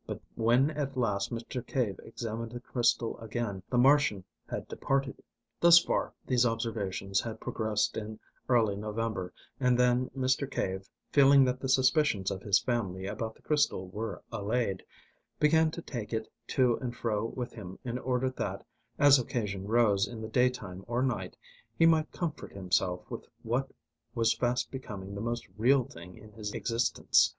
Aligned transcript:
But 0.07 0.19
when 0.33 0.71
at 0.71 0.97
last 0.97 1.31
Mr. 1.31 1.63
Cave 1.63 1.99
examined 2.03 2.53
the 2.53 2.59
crystal 2.59 3.19
again 3.19 3.61
the 3.69 3.77
Martian 3.77 4.23
had 4.49 4.67
departed. 4.67 5.21
Thus 5.59 5.77
far 5.77 6.11
these 6.25 6.43
observations 6.43 7.21
had 7.21 7.39
progressed 7.39 7.95
in 7.97 8.19
early 8.49 8.75
November, 8.75 9.31
and 9.59 9.77
then 9.77 10.09
Mr. 10.17 10.49
Cave, 10.49 10.89
feeling 11.11 11.45
that 11.45 11.59
the 11.59 11.69
suspicions 11.69 12.31
of 12.31 12.41
his 12.41 12.57
family 12.57 13.05
about 13.05 13.35
the 13.35 13.43
crystal 13.43 13.89
were 13.89 14.23
allayed, 14.31 14.81
began 15.39 15.69
to 15.69 15.83
take 15.83 16.13
it 16.13 16.27
to 16.47 16.77
and 16.77 16.95
fro 16.95 17.23
with 17.25 17.53
him 17.53 17.77
in 17.85 17.99
order 17.99 18.31
that, 18.31 18.65
as 18.97 19.19
occasion 19.19 19.67
arose 19.67 20.07
in 20.07 20.19
the 20.23 20.27
daytime 20.27 20.83
or 20.87 21.03
night, 21.03 21.37
he 21.77 21.85
might 21.85 22.11
comfort 22.11 22.53
himself 22.53 23.01
with 23.11 23.27
what 23.43 23.69
was 24.15 24.33
fast 24.33 24.71
becoming 24.71 25.13
the 25.13 25.21
most 25.21 25.47
real 25.59 25.83
thing 25.83 26.17
in 26.17 26.31
his 26.31 26.53
existence. 26.53 27.29